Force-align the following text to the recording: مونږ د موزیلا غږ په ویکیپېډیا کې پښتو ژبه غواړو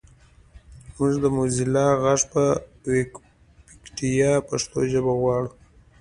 مونږ 0.95 1.13
د 1.23 1.25
موزیلا 1.35 1.87
غږ 2.03 2.21
په 2.33 2.43
ویکیپېډیا 2.91 4.31
کې 4.41 4.45
پښتو 4.47 4.79
ژبه 4.91 5.13
غواړو 5.21 5.51